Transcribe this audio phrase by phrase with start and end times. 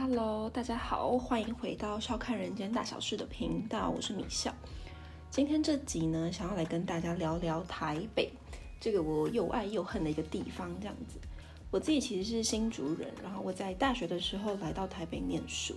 [0.00, 4.54] Hello，大家好，欢迎回到笑看人间大小事的频道，我是米笑。
[5.28, 8.30] 今天这集呢，想要来跟大家聊聊台北
[8.78, 10.70] 这个我又爱又恨的一个地方。
[10.78, 11.18] 这样子，
[11.72, 15.74] 我自己其实是新竹人，然后我在大学的时候来到台北念书。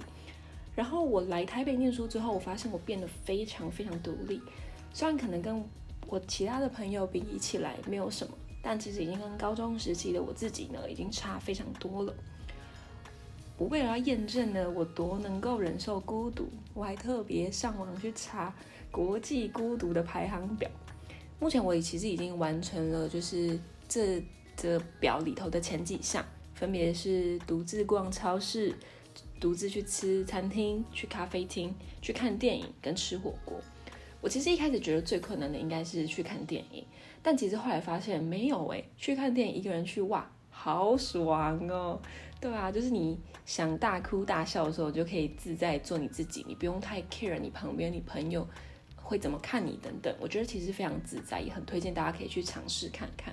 [0.75, 4.39] 然后我来台北念书之后，我发现我变得非常非常独立。
[4.93, 5.65] 虽然可能跟
[6.05, 12.13] 我其他的朋友比起来没有什么，但其实已经跟高中时期的我自己呢，已经差非常多了。
[13.61, 18.51] 我为了要验证呢，我多能够忍受孤独，我还特别上网去查
[18.89, 20.67] 国际孤独的排行表。
[21.39, 24.19] 目前我其实已经完成了，就是这
[24.57, 28.73] 这表里头的前几项，分别是独自逛超市、
[29.39, 31.71] 独自去吃餐厅、去咖啡厅、
[32.01, 33.61] 去看电影跟吃火锅。
[34.21, 36.83] 我其实一开始觉得最困难的应该是去看电影，
[37.21, 42.01] 但其实后来发现没有诶，去看电影一个人去哇，好爽哦！
[42.41, 48.45] 对啊，就是你想大哭大笑的时候，就可以自在做你自己，你不用太 care 你旁边你朋友
[48.95, 50.11] 会怎么看你等等。
[50.19, 53.31] 我觉得其实非常自在，也很推荐大家可以去尝试看看。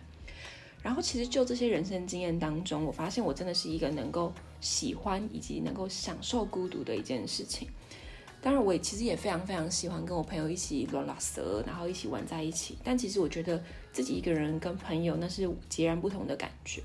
[0.82, 7.66] 然后其实就这些人生经验当中，我发现我真的是一个能够喜欢以及能够享受孤独的一件事情。
[8.42, 12.76] 当然，我也其实也非常非常喜欢跟我朋友一起乱拉蛇，然后一起玩在一起。
[12.84, 16.82] 但其实我觉得自己一个人跟朋友那是截然不同的感觉。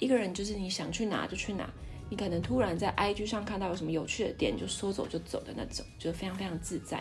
[0.00, 1.70] 一个人就是你想去哪就去哪，
[2.08, 7.00] 你可能突然在 IG 上看到有什么有趣的点，就说走就走的那种，就非常非常自在。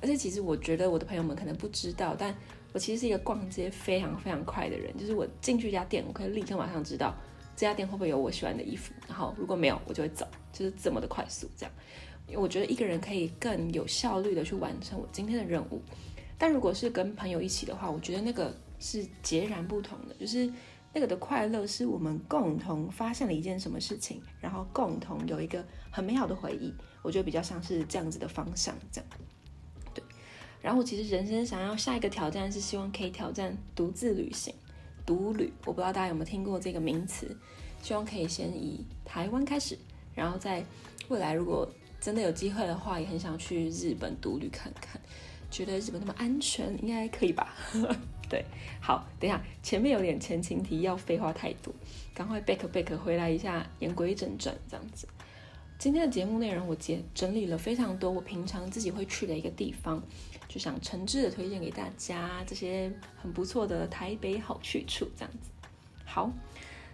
[0.00, 2.34] 而且其实我觉得我的朋友们可能不知道，但
[2.72, 7.14] 我其实是一个逛街非常非常快的人，就是我进去一家店，我可以立刻马上知道
[7.54, 11.72] 这家店会不会有我喜欢的衣服，然后如果没有，我就会走，就是这么的快速这样。
[12.34, 15.82] 我觉得一个人可以更有效率的去完成我今天的任务，
[16.38, 20.50] 但如果是跟朋友一起的话，我觉得那个是截然不同的，就是。
[20.94, 26.72] 那个的快乐是我们共同发现了一件什么事情，然后共同有一个很美好的回忆。
[27.02, 29.10] 我觉得比较像是这样子的方向，这样。
[29.92, 30.04] 对。
[30.62, 34.54] 然后我其实人生想要下一个挑战是希望可以挑战独自旅行，
[35.04, 35.52] 独旅。
[35.66, 37.36] 我不知道大家有没有听过这个名词，
[37.82, 39.76] 希望可以先以台湾开始，
[40.14, 40.64] 然后在
[41.08, 41.68] 未来如果
[42.00, 45.00] 真的有机会的话，也很想去日本独旅看看。
[45.50, 47.54] 觉得日本那么安全，应该可以吧？
[48.28, 48.44] 对，
[48.80, 51.72] 好，等一下，前面有点前情提要，废话太多，
[52.14, 55.06] 赶快 back back 回来一下，言归正传，这样子。
[55.78, 60.02] 今天的节目内容我节整理了非常多我平常自己会去的一个地方，
[60.48, 65.50] 就想诚挚的推荐给大家这些很不错的台北好去处，这样子。
[66.06, 66.30] 好，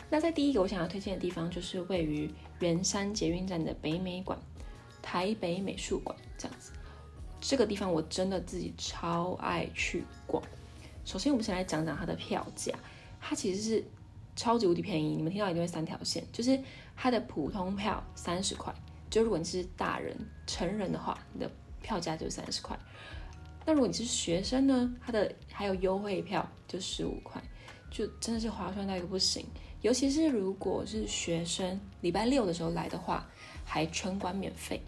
[0.09, 4.37] 那在第一个我想要推荐的地方就是位于圆山捷运站的北美馆，
[5.01, 6.73] 台北美术馆这样子。
[7.41, 10.43] 这个地方我真的自己超爱去逛。
[11.11, 12.73] 首先，我们先来讲讲它的票价。
[13.21, 13.85] 它其实是
[14.37, 16.57] 超级无敌便宜，你们听到一定会三条线，就是
[16.95, 18.73] 它的普通票三十块，
[19.11, 20.17] 就如果你是大人
[20.47, 21.51] 成人的话，你的
[21.83, 22.79] 票价就三十块。
[23.67, 27.43] 那如果你是学生呢，它的还有优惠票就十五块，
[27.91, 29.45] 就真的是划算到一个不行。
[29.83, 33.29] 尤其是如果是学生，礼拜六的时候来的话，
[33.65, 34.81] 还全馆免费。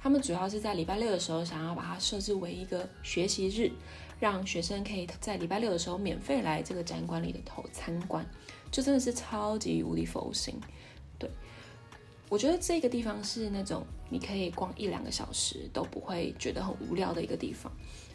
[0.00, 3.70] 他们主要是在礼拜六的时候想要把它设置为一个学习日。
[4.20, 8.26] 让学生可以在礼拜六的时候免费来这个展馆里的头参观，
[8.70, 10.54] 就真的是超级无敌佛心。
[11.18, 11.30] 对
[12.28, 17.72] 我觉得这个地方是那种你可以逛一两个小时都不会觉得很无聊的一个地方，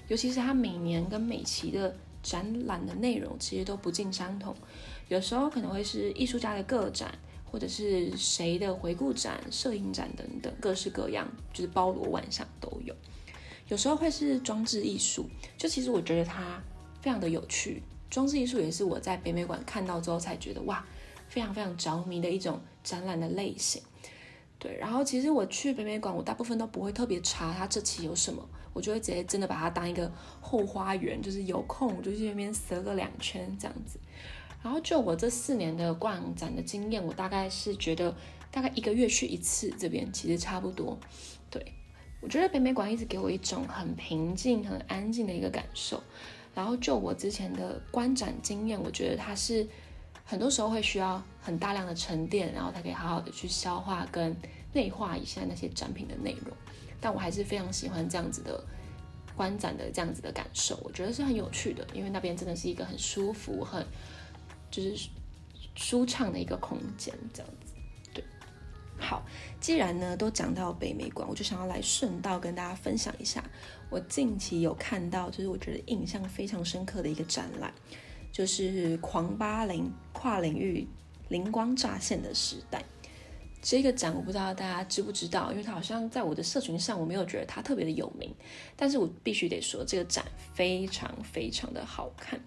[0.08, 4.56] 尤其是它每年跟每期的展览的内容其实都不尽相同，
[5.08, 12.94] 有时候可能会是艺术家的个展，或者是谁的回顾展、摄影展等等，各式各样，就是包罗万象都有。
[13.74, 16.62] 有时候会是装置艺术，就其实我觉得它
[17.02, 17.82] 非常的有趣。
[18.08, 20.86] 装置艺术也是我在北美馆看到之后才觉得哇，
[21.28, 23.82] 非常非常着迷的一种展览的类型。
[24.60, 33.98] 对，然后其实我去北美馆，我大部分都不会特别查它这期有什么，我就会直接真的把它当一个后花园，就是有空我就去那边折个两圈这样子。
[34.62, 38.16] 然后就我这四年的逛展的经验，我大概是觉得
[38.52, 40.96] 大概一个月去一次这边其实差不多，
[41.50, 41.74] 对。
[42.24, 46.02] 我觉得北美馆一直给我一种很平静、很安静的一个感受。
[46.56, 49.68] 然后就我之前的观展经验，我觉得它是
[50.24, 54.34] 很多时候会需要很大量的沉淀，然后才可以好好的去消化跟
[54.72, 56.56] 内化一下那些展品的内容。
[57.02, 58.64] 但我还是非常喜欢这样子的
[59.36, 63.86] 观展的这样子的感受，我觉得是很有趣的，因为那边真的是一个很舒服、很
[64.72, 65.10] 就是
[65.76, 67.52] 舒畅的一个空间，这样。
[69.04, 69.22] 好，
[69.60, 73.44] 既然呢都讲到北美馆，我就想要来顺道跟大家分享一下，
[73.90, 77.74] 我近期有看到，就是我觉得印象非常深刻的一个展览，
[78.32, 80.88] 就是狂八零跨领域
[81.28, 82.82] 灵光乍现的时代。
[83.62, 88.34] 这个展我不知道大家知不知道，因为它好像在我的社群上，我没有觉得它特别的有名。
[88.76, 92.38] 但是我必须得说，这个展非常非常的好看。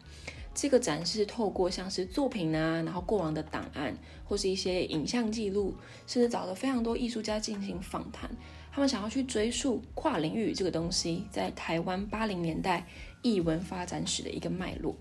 [0.56, 3.94] 这个展是透过像是作品啊，然后过往的档案，
[4.24, 5.74] 或是一些影像记录，
[6.06, 8.30] 甚至找了非常多艺术家进行访谈。
[8.72, 12.86] 他们想要去追溯跨领域这个东西在台湾八零年代
[13.20, 14.96] 艺文发展史的一个脉络。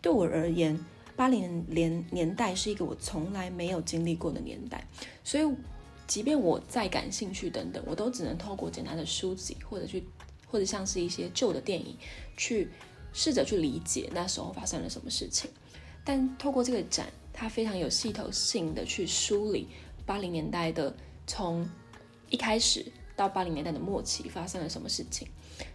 [0.00, 0.82] 对我而言，
[1.14, 4.82] 八零年年代是一个我从来没有经历过的年代，
[5.22, 5.44] 所以
[6.06, 10.02] 即便我再感兴趣等等，我都只能透过简单的书籍，或者去，
[10.46, 11.94] 或者像是一些旧的电影，
[12.36, 12.70] 去
[13.16, 15.50] 试着去理解那时候发生了什么事情。
[16.04, 19.66] 但透过这个展，它非常有系统性的去梳理
[20.04, 20.94] 八零年代的
[21.26, 21.68] 从
[22.30, 22.84] 一开始
[23.16, 25.26] 到八零年代的末期发生了什么事情，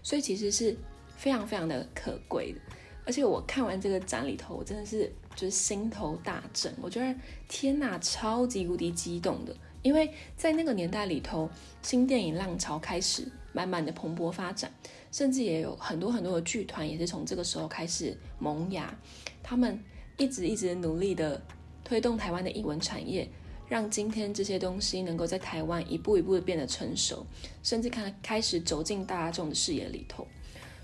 [0.02, 0.78] 所以其实是
[1.18, 2.60] 非常非常的可贵的。
[3.06, 5.12] 而且我看完这个展里头，我真的是。
[5.34, 7.16] 就是心头大震，我觉得
[7.48, 11.50] 天呐，超级无敌激动的，因为在那个年代里头，
[11.82, 14.71] 新电影浪潮开始慢慢的蓬勃发展，
[15.12, 18.98] 甚至也有很多很多的剧团也是从这个时候开始萌芽，
[19.44, 19.80] 他们
[20.18, 21.42] 一直一直努力的
[21.83, 23.30] 推动台湾的艺文产业，
[23.68, 27.25] 让今天这些东西能够在台湾一步一步的变得成熟，
[27.63, 30.27] 甚至看开始走进大众的视野里头。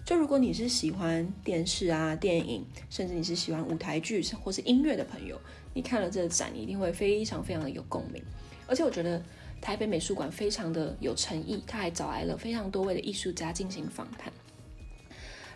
[0.05, 5.37] 就如果你是喜欢电视啊、电影，甚至你是喜欢舞台剧或是音乐的朋友，
[5.73, 8.23] 你看了这个展，一定会非常非常的有共鸣。
[8.65, 9.21] 而且我觉得
[9.61, 14.31] 台北美术馆非常的有诚意，他还找来了非常多位的艺术家进行访谈。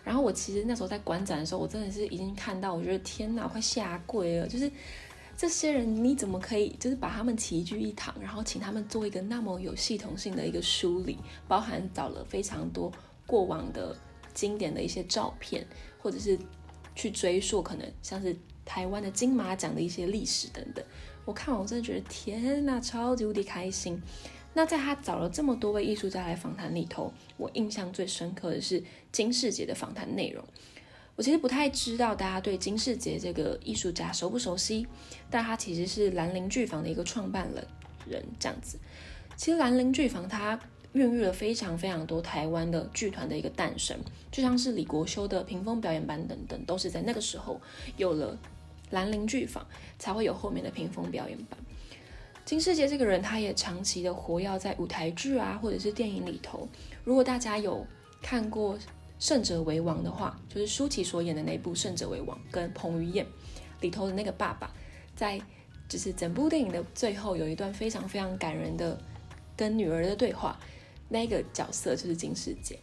[0.04, 4.48] 然后我其实那时候在观展的时候，我真的是已经看到，我觉得天哪，快下跪了！
[4.48, 4.70] 就是
[5.36, 12.92] 这些人，你怎么可以就是把他们齐聚一堂，然后请他们做一个那么有系统性的一个梳理，包含找了非常多
[13.26, 13.96] 过往的。
[14.34, 15.62] 经典的一些照片，
[15.98, 16.38] 或者是
[16.94, 20.84] 去追溯，可能像是台湾的金马奖的一些历史等等。
[21.24, 24.00] 我看我真的觉得天呐，超级无敌开心。
[24.54, 30.44] 那在他找了这么多位艺术家来访谈里头，我印象最深刻的是金世杰的访谈内容。
[31.16, 34.86] 我其实不太知道大家对金世杰这个艺术家熟不熟悉，
[35.30, 37.66] 但他其实是兰陵剧坊的一个创办人
[38.08, 38.78] 人这样子。
[39.36, 40.58] 其实兰陵剧坊它。
[40.92, 43.96] 孕育了非常非常多台湾的剧团的一个诞生，
[44.30, 47.60] 就像是李国修的屏风表演班等等，都是在那个时候
[47.96, 48.36] 有了
[48.90, 49.66] 兰陵剧坊，
[49.98, 51.58] 才会有后面的屏风表演班。
[52.44, 56.68] 金世杰这个人，他也长期的活跃在舞台剧啊，或者是电影里头。
[57.04, 57.86] 如果大家有
[58.20, 58.76] 看过
[59.18, 63.24] 《胜者为王》的话，就是舒淇所演的那部《胜者为王》，跟彭于晏
[63.80, 64.70] 里头的那个爸爸，
[65.14, 65.40] 在
[65.88, 69.00] 就是整部电影的最后有一段非常非常感人的
[69.56, 70.58] 跟女儿的对话。
[71.12, 72.78] 那个角色就是金世杰，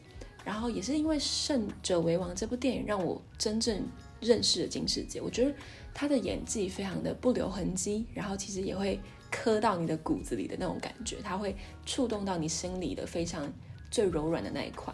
[0.45, 3.83] 然后也是因为《胜者为王》这部电影让我真正
[4.21, 5.19] 认识了金世杰。
[5.19, 5.51] 我觉得
[5.95, 8.99] 他的演技非常的不留痕迹，然后其实也会
[9.31, 11.55] 磕到你的骨子里的那种感觉，他会
[11.87, 13.51] 触动到你心里的非常
[13.89, 14.93] 最柔软的那一块。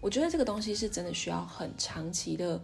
[0.00, 2.60] 我觉得这个东西是真的需要很长期的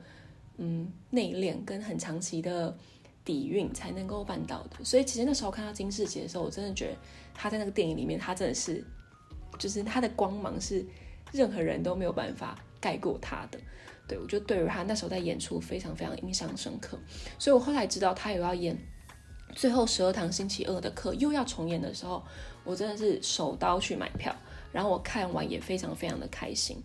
[0.57, 2.77] 嗯内敛跟很长期的
[3.25, 4.85] 底蕴才能够办到的。
[4.85, 6.97] 所以其实那时候看到金世杰的时候，我真的觉得
[7.33, 8.85] 他在那个电影里面，他真的是。
[9.59, 10.85] 就是他的光芒是
[11.33, 13.59] 任何人都没有办法盖过他的，
[14.07, 16.99] 对我就对于他那时候在演出非常非常印象深刻，
[17.39, 18.77] 所以我后来知道他有要演
[19.55, 22.23] 最后十二堂星期二的课又要重演的时候，
[22.65, 24.35] 我真的是手刀去买票，
[24.73, 26.83] 然后我看完也非常非常的开心。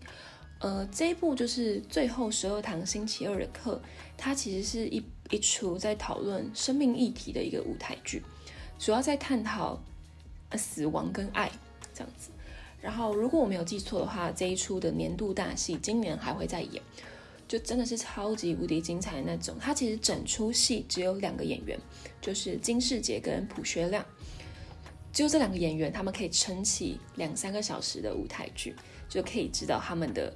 [0.60, 3.80] 呃，这一部就是最后十二堂星期二的课，
[4.16, 8.22] 它其实是一一出在讨论生命议题的一个舞台剧，
[8.78, 9.78] 主要在探讨
[10.56, 11.50] 死亡跟爱
[11.92, 12.30] 这样子。
[12.84, 16.82] 然后，如果我没有记错的话，这一出的年度大戏今年还会再演，
[17.48, 19.56] 就真的是超级无敌精彩的那种。
[19.58, 21.80] 它其实整出戏只有两个演员，
[22.20, 24.04] 就是金世杰跟朴学亮，
[25.14, 28.76] 只有这两个演员，他们可以撑起两三个小时的舞台剧，
[29.08, 30.30] 就可以知道他们的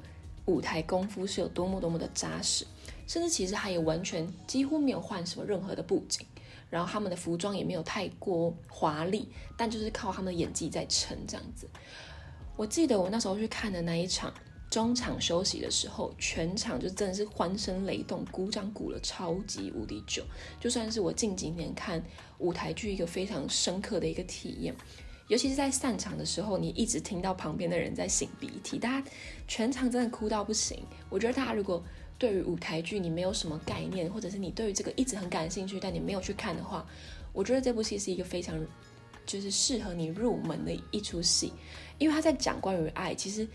[0.47, 2.67] 舞台功夫是有多么多么的扎实。
[3.07, 6.26] 甚至其实他也完全几乎没有换什么任何的布景，
[6.71, 11.69] 然后他们的服装也没有太过华丽，但就是靠他们的演技在撑这样子。
[12.59, 14.35] 我记得我那时候去看的那一场，
[14.69, 20.25] 中场休息的时候，全场就真的是欢声雷动，鼓掌鼓了超级无敌久，
[20.59, 22.03] 就算是我近几年看
[22.38, 24.75] 舞台剧一个非常深刻的一个体验。
[25.29, 29.09] 尤其是在散场的时候，你一直听到旁边的人在擤鼻涕，大家
[29.47, 30.83] 全场真的哭到不行。
[31.09, 31.81] 我觉得大家如果
[32.19, 36.85] 对于舞台剧你没有什么概念，或者是你对于这个一直很感兴趣，但你没有去看的话，
[37.33, 38.59] 我觉得这部戏是一个非常
[39.25, 41.53] 就是适合你入门的一出戏。
[41.99, 43.47] 因为他在讲关于爱，其实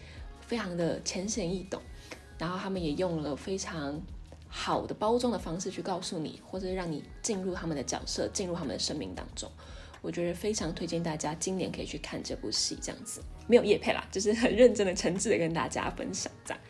[0.41, 1.81] 非常的浅显易懂，
[2.37, 4.01] 然后他们也用了非常
[4.47, 9.49] 好的包装的方式去告诉你，或者让你进入他们的角色，进入他们的生命当中。
[10.01, 16.61] 我觉得非常推荐大家今年可以去看这部戏，这样子没有叶配啦，就是很认真的、诚挚的跟大家分享这样。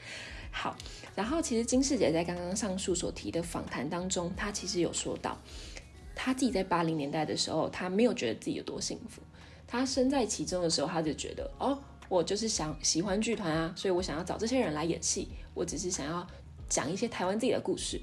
[0.52, 0.78] 好，
[1.16, 5.36] 然后其实金世杰在刚刚上述所提的访谈当中，他其实有说到，
[6.14, 9.20] 他自己在八零年代的时候，他没有觉得自己有多幸福，
[9.74, 11.76] 他身在其中的时候，他就觉得哦，
[12.08, 16.28] 我就是想喜欢剧团啊，所以我想要找这些人来演戏，我只是想要
[16.70, 18.00] 讲一些台湾自己的故事。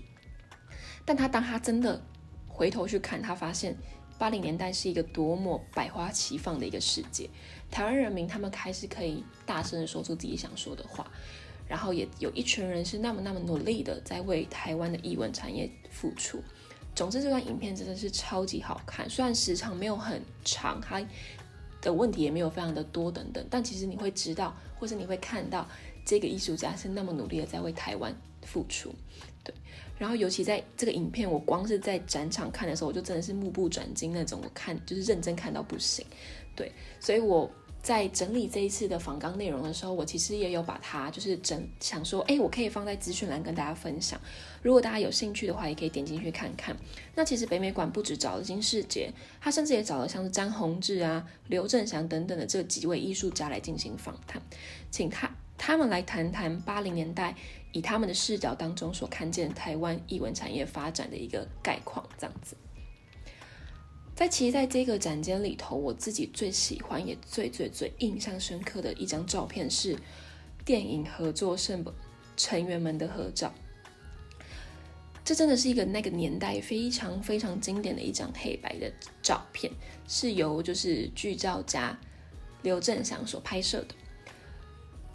[1.04, 2.02] 但他当他真的
[2.48, 3.76] 回头去看，他发现
[4.18, 7.30] 八零年代是一个多么百花齐放的一个世界。
[7.70, 11.08] 台湾人民他们开始可以大声的说出自己想说的话，
[11.68, 16.42] 然后也有一群人是那么那么努力的在为台湾的艺文产业付出。
[16.96, 21.00] 总之，这段影片真的是超级好看，虽然时长没有很长，它
[21.80, 25.66] 的问题也没有非常的多等等，但其实你会知道，或是你会看到
[26.04, 28.94] 这个艺术家是那么努力的在为台湾付出。
[29.42, 29.54] 对，
[29.98, 36.04] 然后尤其在这个影片，我光是在展场看的时候，我就真的是目不转睛那种，我看就是认真看到不行。
[36.54, 37.50] 对，所以我
[37.82, 44.20] 在整理这一次的访纲内容的时候，我其实也有把它就是整想说，哎，我可以放在资讯栏跟大家分享。
[44.62, 46.76] 如果大家有兴趣的话，也可以点进去看看。
[47.14, 49.10] 那其实北美馆不止找了金世杰，
[49.40, 54.40] 他甚至也找了像是张宏志啊、刘振祥等等的这几位艺术家来进行访谈，
[54.90, 57.34] 请他他们来谈谈八零年代。
[57.72, 62.56] 以他们的视角当中所看见台湾艺文产业发展的一个概况，这样子。
[64.20, 69.96] 在其实，在这个展间里头，我自己最喜欢也最最最印象深刻的一张照片是
[70.62, 71.82] 电影合作成
[72.36, 73.50] 成员们的合照。
[75.24, 79.72] 这真的是一个那个年代非常非常经典的一张黑白的照片，
[80.06, 81.98] 是由就是剧照家
[82.60, 83.94] 刘振祥所拍摄的。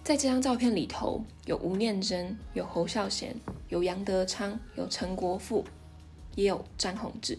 [0.03, 3.35] 在这张照片里头，有吴念真，有侯孝贤，
[3.69, 5.63] 有杨德昌，有陈国富，
[6.33, 7.37] 也有张宏志。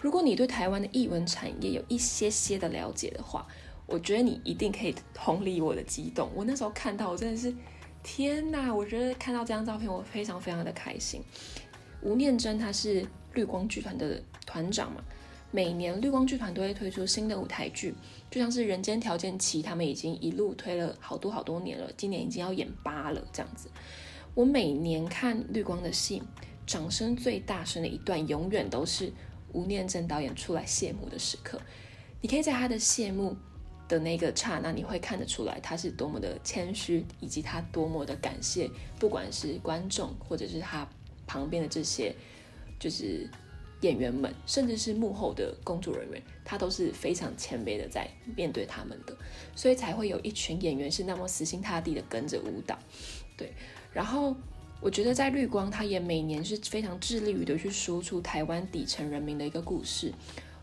[0.00, 3.46] 如果你对台湾的译文产业有一些些的了解的话，
[3.86, 6.30] 我觉得你一定可以同理我的激动。
[6.34, 7.52] 我那时候看到，我真的是
[8.02, 8.72] 天哪！
[8.72, 11.22] 我觉得看到这张照片，我非常非常的开心。
[12.00, 15.02] 吴念真他是绿光剧团的团长嘛。
[15.50, 17.94] 每年绿光剧团都会推出新的舞台剧，
[18.30, 23.70] 就像是《人间条件七》，他们已经一路推了好多好多年了，今年已经要演八了这样子。
[24.34, 26.22] 我每年看绿光的戏，
[26.66, 29.10] 掌声最大声的一段，永远都是
[29.58, 31.60] 吴念真导演出来谢幕的时刻。
[32.20, 33.36] 你可以在他的谢幕
[33.88, 40.88] 的那个刹那，你会看得出来他是多么的谦虚，以及他多么的感谢，不管是观众或者是他
[41.26, 42.14] 旁边的这些，
[42.78, 43.28] 就是。
[43.82, 49.16] 演员们，甚至是幕后的工作人员，他都是非常谦卑的在面对他们的，
[49.54, 52.76] 所以才会有一群演员是那么死心塌地的跟着舞蹈。
[53.36, 53.52] 对，
[53.92, 54.34] 然后
[54.80, 60.12] 我觉得在绿光，他也每年是非常致力于的去说出台湾底层人民的一个故事。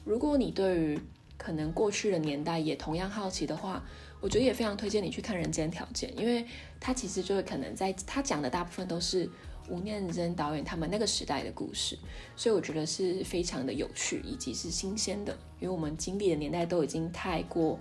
[0.04, 1.00] 如果你对于
[1.38, 3.84] 可能过去的年代也同样好奇的话，
[4.22, 6.46] 我觉得也非常推荐你去看《人间条件》，因为
[6.80, 9.30] 他其实就是可能在他讲的大部分都是。
[9.68, 11.98] 吴念真导演他们那个时代的故事，
[12.36, 15.36] 所以我觉得是非常的有趣，以及是新鲜的。
[15.60, 17.80] 因为我们经历的年代都已经太过，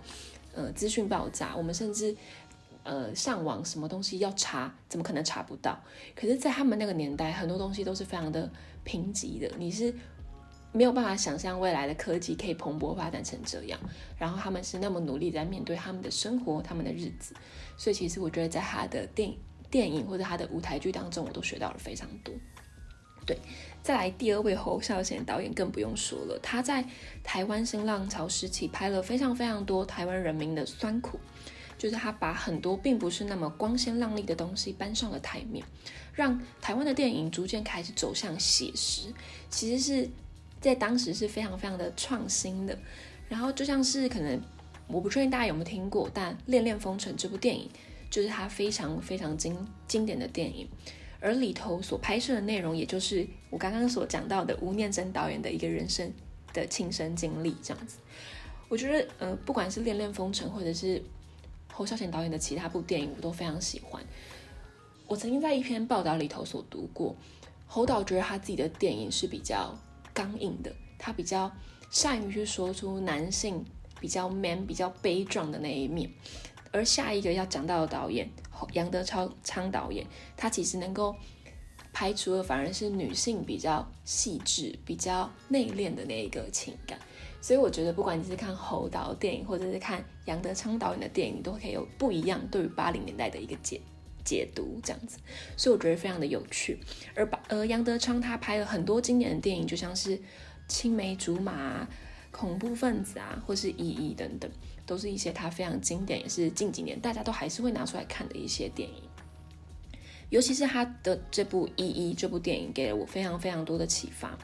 [0.55, 2.17] 呃，资讯爆炸，我们甚至
[2.85, 5.77] 呃上网什么东西要查，怎么可能查不到？
[6.15, 8.49] 可是，在他们那个年代，很多东西都是非常的
[8.85, 9.93] 贫瘠的，你是
[10.71, 13.81] 没有办法想象未来的科技可以蓬勃发展成这样。
[14.17, 17.35] 然后他们是那么努力在面对他们的生活、他们的日子，
[17.77, 19.35] 所以其实我觉得在他的电。
[19.71, 22.33] 电影或者他的舞台剧当中，我都学到了非常多。
[23.27, 23.37] 对，
[23.83, 26.85] 再来第二位侯孝贤导演更不用说了，他在
[27.25, 31.19] 台湾新浪潮时期拍了非常非常多台湾人民的酸苦，
[31.85, 35.63] 就是他把很多并不是那么光鲜亮丽的东西搬上了台面，
[36.15, 39.13] 让台湾的电影逐渐开始走向写实。
[39.51, 40.09] 其实是
[40.63, 42.79] 在当时是非常非常的创新的。
[43.29, 44.41] 然后就像是可能
[44.87, 47.69] 我不确定大家有没有听过，但《恋恋风尘》这部电影。
[48.11, 49.55] 就是他非常非常经
[49.87, 50.69] 经典的电影，
[51.19, 56.11] 而里头所拍摄的内容，也就是我刚刚所讲到的吴念真导演的一个人生
[56.53, 57.99] 的亲身经历，这样子。
[58.69, 61.03] 我觉得，呃，不管是《恋恋风尘》或者是
[61.77, 64.01] 侯孝贤导演的其他部电影，我都非常喜欢。
[65.09, 67.17] 我曾经在一篇报道里头所读过，
[67.67, 69.77] 侯导觉得他自己的电影是比较
[70.13, 71.51] 刚硬的，他比较
[71.91, 73.65] 善于去说出男性
[74.01, 76.09] 比较 man、比较悲壮的那一面。
[76.71, 78.31] 而下一个要讲到的导演
[78.73, 81.17] 杨德昌昌导演，他其实能够
[81.93, 86.99] 拍出的反而是女性比较细致、比较内敛的那一个情感。
[87.45, 93.79] 所以我觉得，不管你是看侯导电影，或者是看杨德昌导演的电影，都可以有不一样对于八零年代的一个解
[94.25, 95.19] 解读，这样子。
[95.55, 96.79] 所以我觉得非常的有趣。
[97.15, 100.17] 而把呃杨德昌他拍了很多经典的电影，就像是
[100.69, 101.83] 《青梅竹马》。
[102.31, 104.51] 恐怖分子啊，或是意义等等，
[104.85, 109.03] 都是一些他非常经典，也是近几年大家都还是会拿出来看的一些电影。
[110.31, 114.37] 尤其是他的这部《一一》这部电影，给了我非常非常多的启发。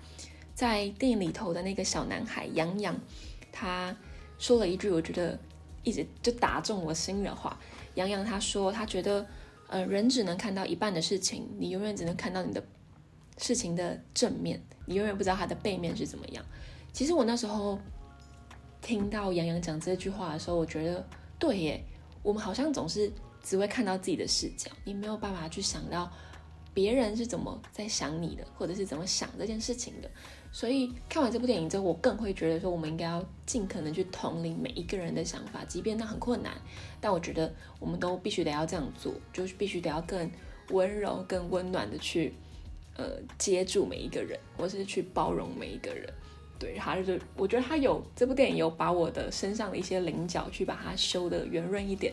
[0.61, 2.95] 在电影里头的那个小男孩杨洋，
[3.51, 3.97] 他
[4.39, 5.39] 说了一句我觉得
[5.83, 7.59] 一直就打中我心的话。
[7.95, 9.27] 杨洋他说，他觉得，
[9.69, 12.63] 呃，人只能看到一半的事情，你永远只能看到你的
[13.39, 16.45] 事情的正面，你永远不知道它的背面是怎么样。
[16.93, 17.79] 其实我那时候
[18.83, 21.83] 听到杨洋讲这句话的时候，我觉得对耶，
[22.23, 23.11] 我们好像总是。
[23.43, 26.13] 只会看到自己的视角，你没有办法去想到
[26.75, 30.11] 别人是怎么在想你的，或者是怎么想这件事情的。
[30.53, 36.53] 所以看完这部电影之后，我更会觉得说，我们应该要尽可能去统领每一个人的想法，即便那很困难，
[37.01, 40.31] 但我觉得我们都必须得要这样做，就是必须得要更
[40.71, 42.33] 温柔、更温暖的去
[42.97, 43.05] 呃
[43.39, 46.13] 接住每一个人，或是去包容每一个人。
[46.59, 52.13] 对，他就是我觉得他有这部电影有把我的身上的一些棱角去把它修的圆润一点。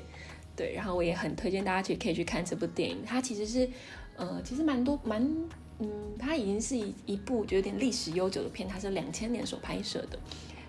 [0.55, 3.03] 对，然后我也很推荐大家去可以去看这部电影。
[3.05, 3.69] 它其实是，
[4.15, 5.21] 呃，其实蛮多蛮，
[5.79, 8.67] 嗯，它已经是一一部就有点历史悠久的片。
[8.67, 10.17] 它是两千年所拍摄的。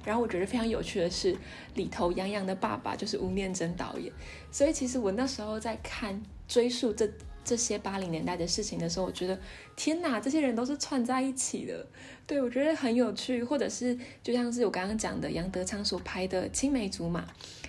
[0.05, 1.37] 然后我觉得非常有趣的是，
[1.75, 4.13] 里头杨洋的爸爸就是吴念真导演。
[4.51, 7.11] 所以其实我那时候在看追溯这
[7.45, 9.39] 这些八零年代的事情的时候，我觉得
[9.77, 11.87] 天哪，这些人都是串在一起的。
[12.27, 17.23] 对我觉得很有趣，或者是就像是我刚刚讲的杨德昌所拍的《青梅竹马》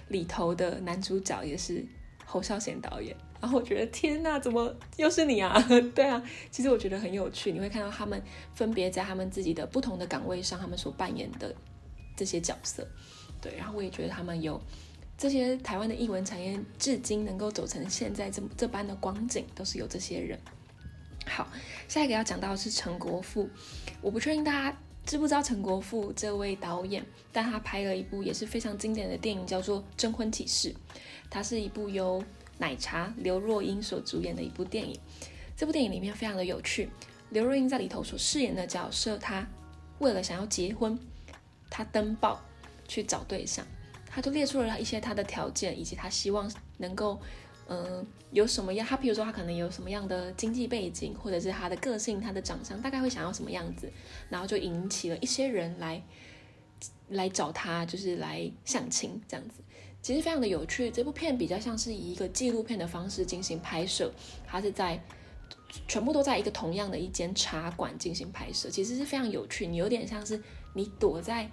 [0.10, 1.86] 里头的男主角也是。
[2.31, 5.58] 侯孝贤导演，然后我觉得天呐，怎么又是你啊？
[5.96, 8.22] 对啊，其实我觉得很有趣，你会看到他们
[8.53, 11.55] 分别在他们自己的不同的岗位上，他们所扮演的
[12.17, 12.86] 这些角色。
[13.41, 14.62] 对，然后我也觉得他们有
[15.17, 20.38] 这些台湾的艺文产业，至今能够走成现在这这般的光景，都是有这些人。
[21.25, 21.48] 好，
[21.88, 23.50] 下一个要讲到的是陈国富，
[24.01, 30.70] 我不确定大家知不知道陈国富这位导演，但他拍了一部也是非常经典的电影，叫做《征婚启事》。
[31.29, 32.24] 它是一部由
[32.59, 35.00] 奶茶刘若英所主演的一部电影。
[35.57, 36.89] 这部电影里面非常的有趣，
[37.31, 39.45] 刘若英在里头所饰演的角色，她
[39.98, 40.98] 为了想要结婚，
[41.69, 42.39] 她登报
[42.87, 43.65] 去找对象，
[44.05, 47.19] 她就列出了一些她的条件，以及她希望能够，
[47.67, 53.91] 嗯，有什么样，她比如说她可能有什么样的经济背景，或者是她的个性、她的长相，大概会想要什么样子，
[54.29, 56.01] 然后就引起了一些人来
[57.09, 59.61] 来找她，就是来相亲这样子。
[60.01, 64.12] 其实非常的有趣，这部片比较像是以一个纪录片的方式进行拍摄，
[64.48, 65.00] 它是在
[65.88, 69.68] 全部都在一个同样的一间茶馆进行拍摄，其实是非常有趣。
[69.68, 70.42] 你有点像是
[70.74, 71.50] 你躲在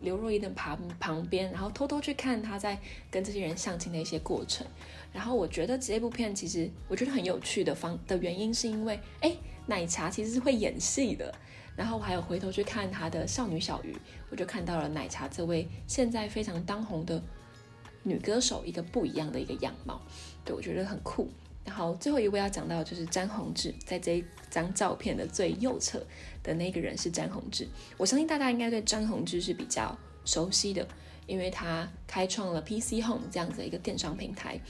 [0.00, 2.78] 刘若英的旁旁边，然后偷偷去看她在
[3.10, 4.66] 跟这些人相亲的一些过程。
[5.12, 9.34] 然后我觉得这部片其实我觉得很有趣的方的原因是因为，哎，
[9.66, 11.34] 奶茶其实是会演戏的。
[11.74, 13.96] 然后我还有回头去看他的少女小鱼，
[14.30, 17.22] 我就看到了奶茶这位现在非常当红的。
[18.06, 20.00] 女歌手一个不一样的一个样貌，
[20.44, 21.28] 对我觉得很酷。
[21.64, 26.00] 然后最后一位要讲到就是詹宏志，在这一张照片的最右侧
[26.40, 27.66] 的那个人是詹宏志。
[27.96, 30.86] 我相信大家应该对詹宏志是比较熟悉的，
[31.26, 34.60] 因为他开创了 PC Home 这样子的一个电商平台。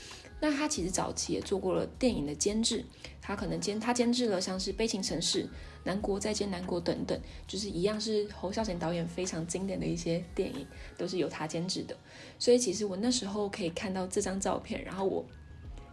[0.41, 2.83] 那他其实早期也做过了电影的监制，
[3.21, 5.45] 他可能监他监制了像是《悲情城市》。
[5.87, 10.67] 南国再见，南国等等，就是一样是侯孝贤导演非常经典的一些电影，
[10.99, 11.97] 都是由他监制的。
[12.41, 15.25] 所以其实我那时候可以看到这张照片，然后我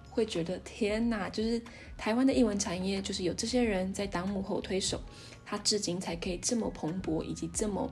[0.10, 1.62] 会觉得天哪，就是
[1.95, 4.99] 台湾的艺文产业，就是有这些人在当幕后推手，
[5.45, 7.89] 他至今才可以这么蓬勃，以及这么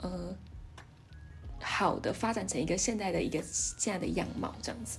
[0.00, 0.36] 呃
[1.60, 4.98] 好的发展成一个现在的一个现在的样貌这样子。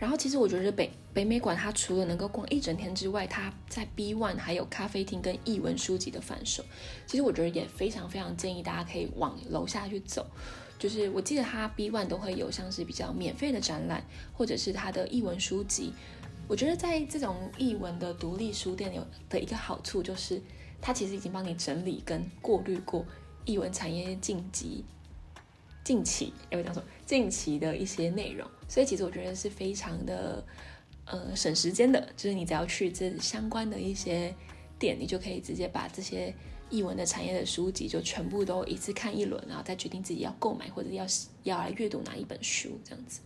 [0.00, 6.64] 然后其实我觉得北北美馆它除了能够逛一整天之外，它在 B One 还有咖啡厅跟译文书籍的贩售。
[7.06, 10.26] 其实我觉得也非常非常建议大家可以往楼下去走。
[10.78, 15.92] 就是我记得它 B One 都会有像是比较免费的展览，或者是它的译文书籍。
[16.48, 20.40] 我觉得在这种译文的独立书店有的一个好处就是，
[20.80, 23.04] 它其实已经帮你整理跟过滤过
[23.44, 24.82] 译文产业晋级。
[25.84, 30.46] 近期，要不讲说近期的一些内容，所以其实我觉得是非常的，
[31.06, 32.00] 呃，省时间的。
[32.16, 34.32] 就是你只要去这相关的一些
[34.78, 36.32] 店，你就可以直接把这些
[36.70, 41.04] 译文的产业的书籍就全部都一次看一轮，然后再决定自己要购买或者要
[41.42, 43.20] 要来阅读哪一本书这样子。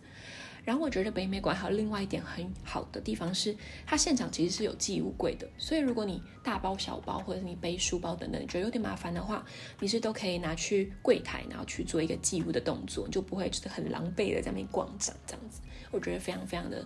[0.65, 9.45] 然后我觉得北美馆还有另外一点很好的地方是，它现场其实是有寄物柜的，所以如果你大包小包或者是你背书包等等，你觉得有点麻烦的话，
[9.79, 15.61] 你是都可以拿去柜台，然后去做一个寄物的动作，就不会就是很狼狈的在那边逛展这样子。
[15.91, 16.83] 我觉得非常非常的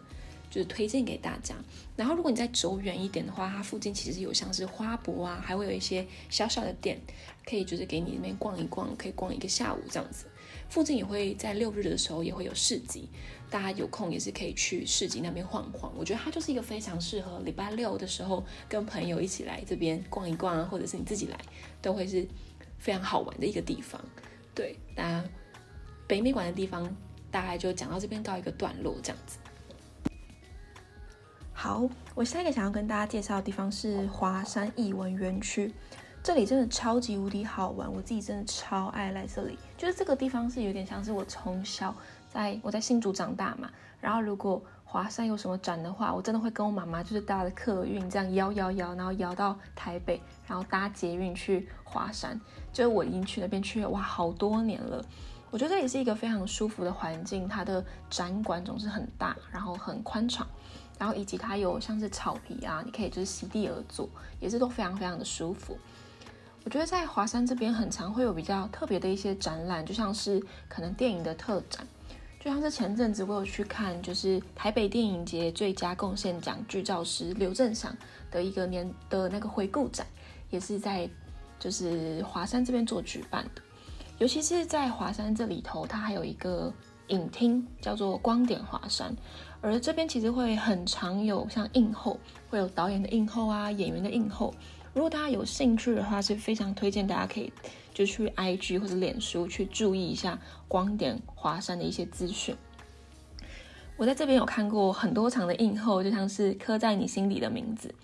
[0.52, 1.56] 就是推荐给大家。
[1.96, 7.00] 然后如果你再走远一点的话，它附近其实有像是花博啊，还会有一些小小的店，
[7.46, 10.26] 可以就是给你那边逛一逛，可以逛一个下午这样子。
[10.70, 13.10] 附近也会在六日的时候也会有市集，
[13.50, 15.92] 大家有空也是可以去市集那边晃晃。
[15.98, 21.38] 我觉得它就是一个非常适合礼拜六的时候跟朋友一起来这边逛一逛啊，或者是你自己来，
[21.82, 22.28] 都会是
[22.78, 24.00] 非常好玩的一个地方。
[24.54, 25.24] 对，那
[26.08, 26.96] 北美馆的地方
[27.32, 29.40] 大概就讲到这边告一个段落这样子。
[31.52, 35.74] 好，我下一个想要跟大家介绍的地方是华山艺文园区。
[36.22, 39.58] 这里真的超级无敌好玩，我自己真的超爱来这里。
[39.78, 41.96] 就是这个地方是有点像是我从小
[42.30, 43.70] 在我在新竹长大嘛，
[44.02, 52.40] 然后如果华山有什么展的话，我真的会跟我妈妈就是搭着客运这样摇摇摇，然后摇到台北，然后搭捷运去华山。
[52.74, 55.04] 就是我已经去那边去哇好多年了，
[55.50, 60.46] 我觉得这里是一个非常舒服的环境，它的展馆总是很大，然后很宽敞，
[60.98, 64.08] 然后以及它有像是草皮啊，你可以就是席地而坐，
[64.40, 65.78] 也是都非常非常的舒服。
[66.66, 71.88] 我觉得在华山这边很常会有比较特别的一些展览，就像是可能电影的特展，
[72.40, 77.96] 就像是前阵子我有去看，就是台北电影节最佳贡献奖剧照师刘振祥
[78.30, 80.06] 的一个年的那个回顾展，
[80.52, 81.10] 也是在
[81.58, 83.62] 就是华山这边做举办的。
[84.20, 86.72] 尤其是在华山这里头，它还有一个
[87.08, 89.16] 影厅叫做光点华山，
[89.62, 92.20] 而这边其实会很常有像映后，
[92.50, 94.54] 会有导演的映后啊，演员的映后。
[95.00, 97.54] 如果大家有兴趣的话，是非常推荐大家可以
[97.94, 102.54] 就去 IG 或者脸书去注意一下光点华山的一些资讯。
[103.96, 107.96] 我在这边有看过很多场的映后，就像是刻在你心里的名字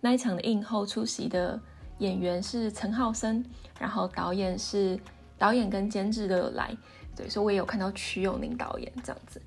[0.00, 1.60] 那一场的映后出席的
[1.98, 3.44] 演员是陈浩森，
[3.80, 4.96] 然后导演是
[5.36, 6.72] 导演跟监制都有来，
[7.16, 9.42] 对，所以我也有看到曲友宁导演这样子。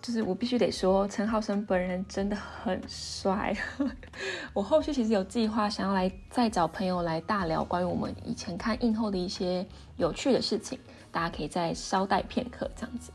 [0.00, 3.54] 就是我必须得说，陈浩生本人真的很帅。
[4.54, 10.78] 我后续其实有计划想要来再找朋友来大聊关于我们以前看映后的一些有趣的事情，
[11.10, 13.10] 大家可以再稍待片刻这样子。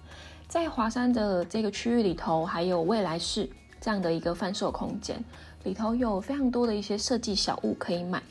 [0.48, 3.50] 在华山的这个区域里头，还有未来市
[3.82, 5.24] 这样的一个贩售空间，
[5.64, 8.22] 里头有非常多的一些设计小物可以买。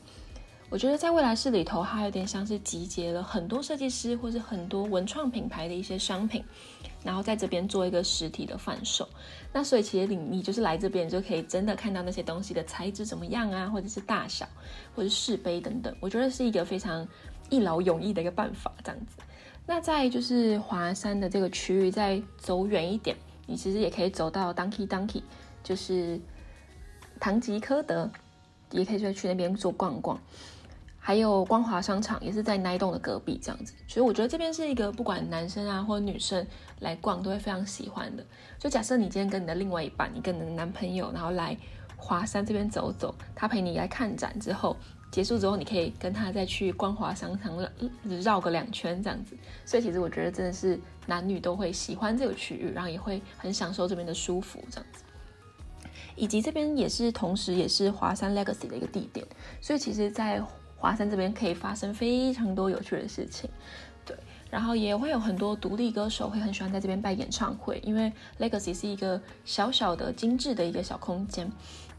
[0.73, 6.43] 我觉得在未来市里头，它有点像是集结了很多设计师或是很多文创品牌的一些商品。
[7.05, 9.07] 然后在这边做一个实体的贩售，
[9.53, 14.49] 那所以其实你你就是来这边就可以真的看到那些东西的材质怎么样啊，或者是大小，
[14.95, 17.07] 或者是饰杯等等，我觉得是一个非常
[17.51, 19.19] 一劳永逸的一个办法，这样子。
[19.67, 23.15] 那在就是华山的这个区域再走远一点，
[23.47, 25.23] 你其实也可以走到 Donkey Donkey，
[25.63, 26.19] 就是
[27.21, 28.09] 唐吉诃德，
[28.71, 30.19] 也可以去去那边做逛逛。
[31.05, 36.47] 还有光华商场也是在那一栋的隔壁，这样子，所以我觉得这边是一个不管男生啊或者女生
[36.79, 38.25] 来逛都会非常喜欢的。
[38.57, 41.57] 就假设你今天跟你的另外一半，你跟你的男朋友，然后来
[41.97, 44.77] 华山这边走走，他陪你来看展之后，
[45.11, 47.59] 结束之后你可以跟他再去光华商场
[48.23, 49.37] 绕个两圈这样子。
[49.67, 55.03] 所以其实我觉得真的是男女都会喜欢这个区域，然后也会很享受这边的舒服这样子。
[56.15, 59.27] 以及这边也是同时也是华山 Legacy 的一个地点，
[59.61, 60.41] 所以其实，在
[60.83, 63.49] 华山这边可以发生非常多有趣的事情，
[64.05, 64.17] 对，
[64.51, 71.49] 然后也会有很多独立歌手会很喜欢在这边办演唱会，因为 Legacy 是一个小小的精致的一个小空间，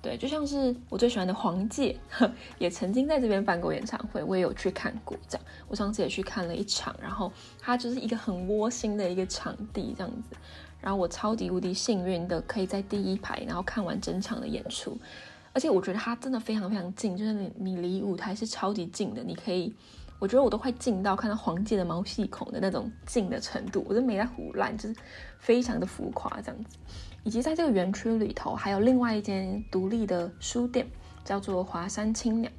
[0.02, 1.96] 对，就像是我最喜欢的黄玠，
[2.60, 10.36] 也曾经在这边办过演唱会，我也有去看过，这样，我上次也去看了一场，然后它就是一个很窝心的一个场地这样子，
[10.82, 14.98] 然后我超级无敌幸运的可以在第一排，然后看完整场的演出。
[15.54, 19.74] 而且我觉得它真的非常非常近，就是你你离舞台是超级近的，你可以，
[20.18, 24.96] 我觉得我都快近到看到黄界的毛细孔的那种近的程度，我都没在胡乱，就是
[25.38, 26.78] 非常的浮夸这样子。
[27.24, 30.86] 以及在这个园区里头，还有另外一间独立的书店，
[31.24, 32.52] 叫做华山青鸟。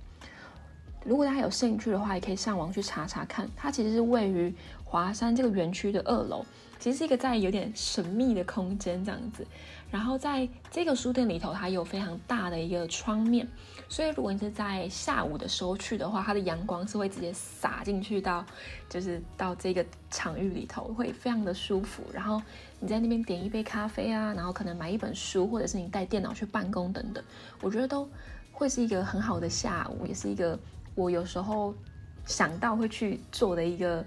[1.05, 3.47] 如果大家有兴趣的话，也可以上网去查查看。
[3.55, 6.47] 它其实是位于华山这个园区的二楼，
[6.79, 9.47] 其实是一个在有点神秘的空间这样子。
[9.95, 13.47] 然后在这个书店里头，它有非常大的一个窗面，
[13.89, 18.45] 所以如果你是在下午的时候去的话，它的阳光是会直接洒进去到，
[18.89, 22.03] 就是到这个场域里头，会非常的舒服。
[22.13, 22.43] 然后
[22.81, 27.23] 你在那边点一杯咖啡啊，然后可能买一本书，或者是你带电脑去办公等等，
[27.61, 28.09] 我觉得都
[28.51, 30.59] 会是一个很好的下午，也是一个
[30.97, 31.73] 我有时候
[32.27, 34.05] 想到会去做的一个。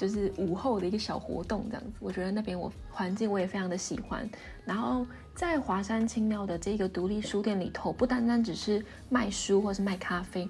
[0.00, 4.26] 就是午后的一个小活动这样子，我觉得那边我环境我也非常的喜欢。
[4.64, 10.48] 然后在华山青鸟的这个独立书店里头，不单单只是卖书或是卖咖啡，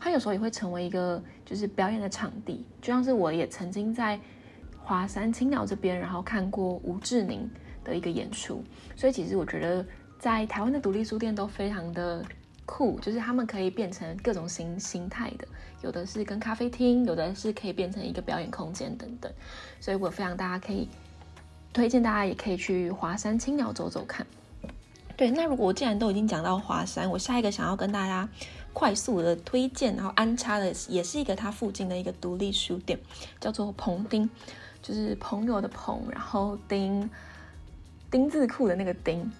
[0.00, 2.66] 它有时候也会成为一个就是表演的场地。
[2.82, 4.18] 就像是我也曾经在
[4.76, 7.48] 华山青鸟这边，然后看过吴志宁
[7.84, 8.64] 的一个演出。
[8.96, 9.86] 所以其实我觉得
[10.18, 12.24] 在台湾的独立书店都非常的
[12.68, 15.48] 酷，就是他们可以变成各种形形态的，
[15.80, 19.32] 有的是跟咖啡厅，有的是可以变成一个表演空间等等。
[19.80, 20.86] 所以我非常大家可以
[21.72, 24.26] 推荐大家也可以去华山青鸟走走看。
[25.16, 28.28] 对，那如果我既然都已经讲到华山，我下一个想要跟大家
[28.74, 33.00] 快速的推荐，然后安插的也是一个它附近的一个独立书店，
[33.40, 34.28] 叫做彭丁，
[34.82, 37.08] 就是朋友的朋，然后丁
[38.10, 39.32] 丁字库的那个丁，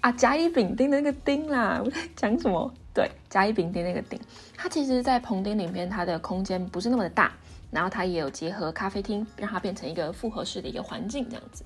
[0.00, 2.72] 啊，甲乙丙丁的那个丁啦，我 在讲什么？
[2.94, 4.18] 对，甲乙丙丁那个丁，
[4.56, 7.32] 它其实，在棚丁里面，它的空间不是那么的大，
[7.70, 11.64] 然后它也有结合咖啡厅，让它变成一个复合式的一个环境，这样子。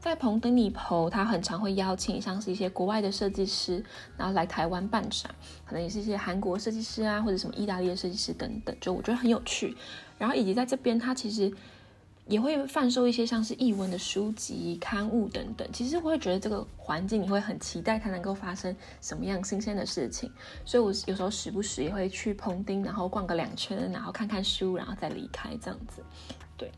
[0.00, 3.82] 在棚丁里头，他很常会邀请像是一些国外的设计师，
[4.18, 9.74] 然后来台湾办展，可能也是一些韩国设计师啊，或者什么意大利的设计师等等，就我觉得很有趣。
[10.18, 11.50] 然后以及在这边，他其实
[12.26, 15.68] 也会贩售一些像是译文的书籍、刊物等等。
[15.72, 20.30] 其实我会觉得这个环境，你会很期待它能够发生什么样新鲜的事情。
[20.64, 26.02] 所以我有时候时不时也会去彭丁，然后逛个两圈，然后看看书，然后再离开这样子。
[26.56, 26.70] 对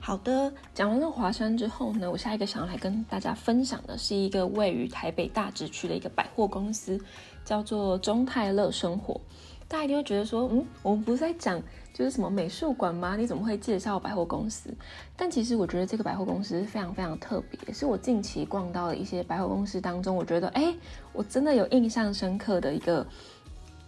[0.00, 7.00] 好的，讲完了华山之后呢，我下一个想要来跟大家分享的是一个位于台北大直区的一个百货公司，
[7.44, 9.20] 叫做中泰乐生活。
[9.68, 11.60] 大家一定会觉得说，嗯，我们不是在讲
[11.96, 13.16] 就是什么美术馆吗？
[13.16, 14.68] 你怎么会介绍百货公司？
[15.16, 20.74] 但其实我觉得这个百货公司非常非常特别，是我近期逛到的一些百货公司当中，我觉得，哎，
[21.14, 23.06] 我真的有印象深刻的一个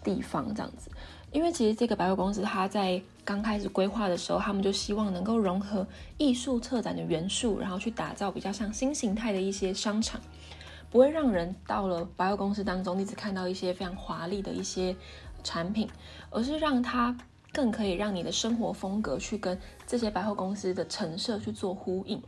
[0.02, 0.90] 地方，这样子。
[1.32, 10.18] 因为其实这个百货公司，它在刚开始规划的时候，他们就希望能够融合艺术策展的元素，然后去打造比较像新形态的一些商场，
[10.88, 14.96] 不会让人到了百货公司当中，你只看到一些非常华丽的一些
[15.44, 15.86] 产品，
[16.30, 17.14] 而是让它
[17.52, 22.22] 更可以让你的生活风格去跟这些百货公司的陈设去做呼应。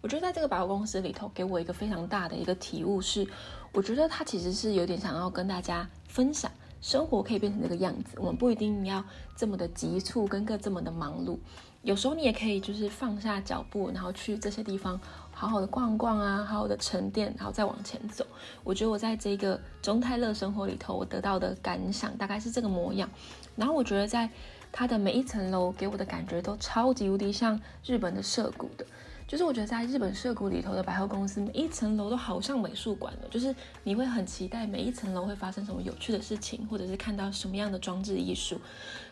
[0.00, 3.26] 我觉得在这个百货公司里头，给我一个非常大的一个体悟是，
[3.72, 6.50] 我觉得它其实是有点想要跟大家分享。
[6.80, 9.04] 生活可以变成这个样子，我们不一定要
[9.36, 11.36] 这么的急促，跟个这么的忙碌。
[11.82, 15.00] 有时候你也可以就是放下脚步，然后去这些地方
[15.38, 18.26] 好好的逛逛啊，好好的沉淀，然后再往前走。
[18.64, 23.08] 我觉得我在这个中泰乐生活里头，我得到的感想大概是这个模样。
[23.54, 24.28] 然后我觉得在
[24.72, 28.84] 它的每一层楼给我的感觉都超级无敌像日本的涩谷的。
[29.28, 38.60] 就是我觉得在日本涩谷里头的百货公司，每一层楼都好像美术馆的，就是你会很期待每一层楼会发生什么有趣的事情，或者是看到什么样的装置艺术。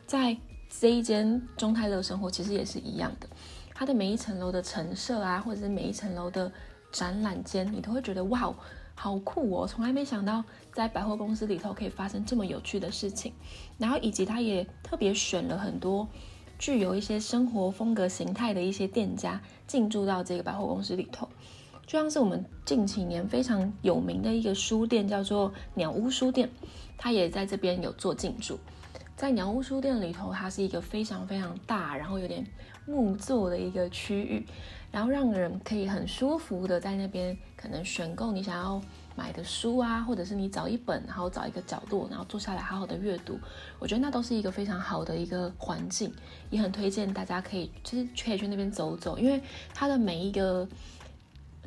[0.08, 0.36] 在
[0.80, 3.28] 这一间中泰乐生活其实也是一样的，
[3.78, 6.50] 它的每一层楼的陈设啊，或者是每一层楼的
[6.90, 8.50] 展览间，你都会觉得哇，
[8.94, 9.66] 好酷哦！
[9.66, 13.34] 从来没想到在百货公司里头可以发生这么有趣的事情。
[13.76, 16.08] 然后以及它也特别选了很多。
[16.58, 21.28] 具有一些生活风格形态的一些店家进驻到这个百货公司里头，
[21.86, 26.48] 就像是我们近几年非常有名的一个书店，叫做鸟屋书店，
[26.96, 28.58] 它也在这边有做进驻。
[29.14, 32.46] 在鸟屋书店里头，它是一个非常非常大，然后有点
[32.86, 34.46] 木座的一个区域，
[34.90, 38.80] 然后让人可以很舒服的在那边可能选购你想要。
[39.18, 43.40] 买的书啊，或者是你找一本，然后找一个角落，然后坐下来好好的阅读，
[43.78, 46.12] 我觉得那都是一个非常好的一个环境，
[46.50, 49.40] 也很推荐大家可以就是可以去那边走走，因为
[49.72, 50.68] 它的每一个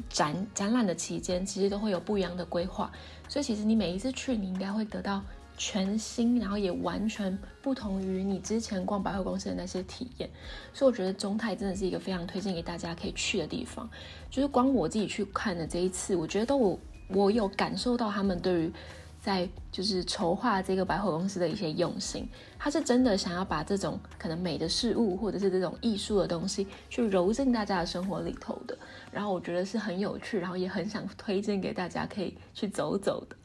[0.10, 2.92] 展展览的期间，其实都会有不一样的规划，
[3.28, 5.24] 所以其实你每一次去，你应该会得到
[5.60, 10.28] 全新，然后也完全不同于你之前逛百货公司的那些体验，
[10.74, 13.88] 所以我觉得中泰真的是一个非常推荐给大家可以去的地方，
[14.32, 16.80] 就是光我自己去看的这一次，我觉得都有。
[17.12, 18.72] 我有感受到他们对于
[19.20, 28.78] 在就是筹划这个百货公司的一些用心，他是真的想要把这种可能美的事物或者是这种艺术的东西去揉进大家的生活里头的。
[29.12, 33.36] 然后我觉得是很有趣，然后也很想推荐给大家可以去走走的。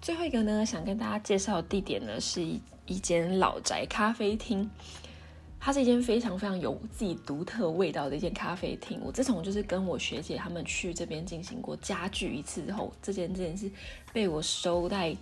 [0.00, 4.70] 最后一个呢，想跟大家介绍的地点呢，是一一间老宅咖啡厅。
[5.60, 9.00] 它是一间非常非常有自己独特味道的一间咖啡厅。
[9.04, 13.68] 我自从就是跟我学姐他们去这边进行过家具一次之后，这间这件是
[14.12, 15.14] 被我收在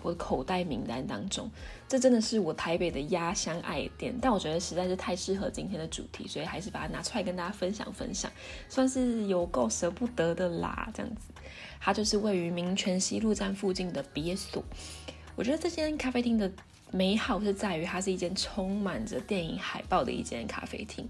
[0.00, 1.50] 我的口袋名单当中。
[1.88, 8.30] 这真的是我台北的压箱爱店，但我觉得实在是太适合今天的主题，所以还是把它拿出来跟大家分享分享，
[8.68, 10.88] 算是有够舍不得的啦。
[10.94, 11.31] 这样子，
[11.82, 14.62] 它就是位于民权西路站附近的别墅。
[15.34, 16.50] 我觉得这间咖啡厅的。
[16.94, 21.08] 美好是在于它是一间充满着电影海报的一间咖啡厅，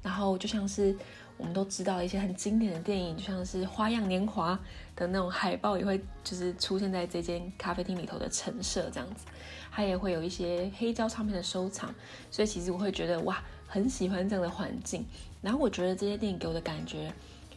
[0.00, 0.96] 然后就像是
[1.36, 4.54] 我们都知道一些很经典的电影，就像是《花样年华》
[4.96, 9.24] 的那种海报也会就是出现在这间咖啡厅里头的陈设这样子，
[9.72, 11.92] 它也会有一些黑胶唱片的收藏，
[12.30, 15.04] 所以其实我会觉得哇，很喜欢这样的环境。
[15.42, 17.12] 然后我觉得这些电影给我的感觉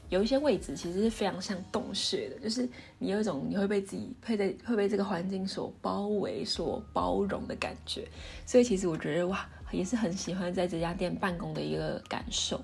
[0.10, 2.68] 有一些位置其实是非常像洞穴的，就是
[2.98, 8.08] 你有一种你会被自己会在会被这个环境所包围、所包容的感觉。
[8.46, 12.60] 所以其实我觉得哇，也是很喜欢在这家店办公的一个感受。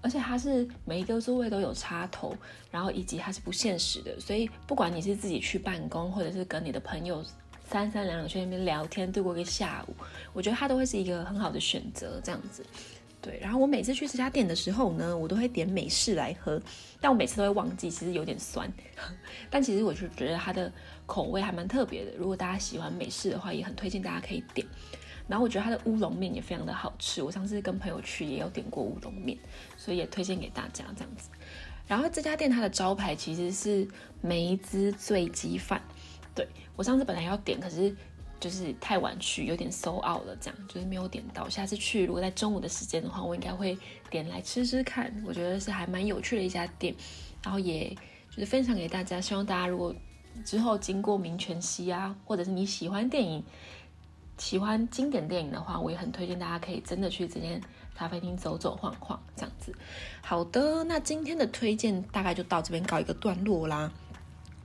[0.00, 2.36] 而且它是每一个座位都有插头，
[2.70, 7.24] 然后以及它是不限时的，所以不管你是自己去办公，或者是跟你的朋友
[7.70, 9.94] 三三两两去那边聊天度过一个下午，
[10.34, 12.20] 我觉得它都会是一个很好的选择。
[12.22, 12.62] 这样子，
[13.24, 13.38] 对。
[13.40, 16.60] 然后我每次去这家店的时候呢，我都会点美式来喝，
[17.00, 18.70] 但我每次都会忘记，其实有点酸。
[19.48, 20.70] 但其实我就觉得它的
[21.06, 24.66] 口味还蛮特别的，如果大家喜欢美式的话，也很推荐大家可以点。
[25.26, 29.38] 然后我觉得它的乌龙面也非常的好吃，我上次跟朋友去也有点过乌龙面，
[29.74, 31.30] 所以也推荐给大家这样子。
[31.86, 33.88] 然后这家店它的招牌其实是
[34.20, 35.80] 梅子醉鸡饭，
[36.34, 37.96] 对我上次本来要点，可是
[38.44, 41.48] 就是太晚去，有点 so out 了，这样就是没有点到。
[41.48, 43.74] 下次去如果在中午的时间的话，我应该会
[44.10, 46.94] 点来吃吃看，我觉得是还蛮有趣的一家店。
[47.42, 47.88] 然后也
[48.28, 49.94] 就是分享给大家，希望大家如果
[50.44, 53.42] 之后经过民权西啊，或者是你喜欢电影。
[54.36, 57.58] 喜欢经典电影的话，我也很推荐大家可以真的去这间
[57.94, 59.72] 咖啡厅走走晃晃，这样子。
[60.20, 63.90] 好的，那今天的推荐大概就到这边告一个段落啦。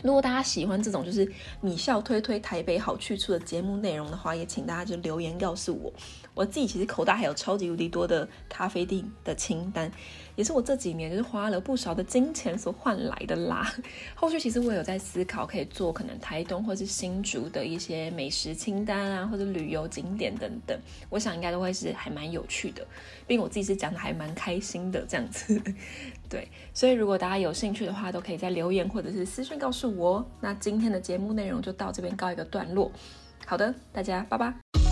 [0.03, 1.29] 如果大家喜欢这种就是
[1.61, 5.91] 米笑推推台北好去处的节目内容的话，也请大家就留言告诉我。
[6.39, 9.91] 我自己其实口袋还有超级无敌多的咖啡店的清单，
[10.37, 13.69] 也是我这几年就是花了不少的金钱所换来的啦。
[14.15, 22.87] 后续其实我有在思考，可以做可能台东或是新竹的一些美食清单啊，或者旅游景点等等，我想应该都会是还蛮有趣的，
[23.27, 25.61] 并我自己是讲的还蛮开心的这样子。
[26.29, 30.25] 对，所以如果大家有兴趣的话，都可以在留言或者是私讯告诉我。
[30.39, 32.89] 那今天的节目内容就到这边告一个段落。
[33.45, 34.88] 好的，大家拜拜。